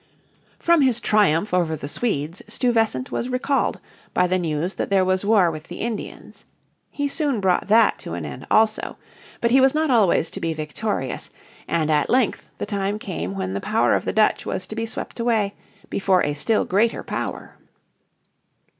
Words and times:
From 0.57 0.81
his 0.81 0.99
triumph 0.99 1.53
over 1.53 1.75
the 1.75 1.87
Swedes 1.87 2.41
Stuyvesant 2.47 3.11
was 3.11 3.29
recalled 3.29 3.79
by 4.15 4.25
the 4.25 4.39
news 4.39 4.73
that 4.73 4.89
there 4.89 5.05
was 5.05 5.23
war 5.23 5.51
with 5.51 5.65
the 5.65 5.75
Indians. 5.81 6.43
He 6.89 7.07
soon 7.07 7.39
brought 7.39 7.67
that 7.67 7.99
to 7.99 8.15
an 8.15 8.25
end 8.25 8.47
also. 8.49 8.97
But 9.41 9.51
he 9.51 9.61
was 9.61 9.75
not 9.75 9.91
always 9.91 10.31
to 10.31 10.39
be 10.39 10.55
victorious, 10.55 11.29
and 11.67 11.91
at 11.91 12.09
length 12.09 12.47
the 12.57 12.65
time 12.65 12.97
came 12.97 13.35
when 13.35 13.53
the 13.53 13.61
power 13.61 13.93
of 13.93 14.05
the 14.05 14.11
Dutch 14.11 14.43
was 14.43 14.65
to 14.65 14.75
be 14.75 14.87
swept 14.87 15.19
away 15.19 15.53
before 15.87 16.23
a 16.23 16.33
still 16.33 16.65
greater 16.65 17.03
power. 17.03 17.57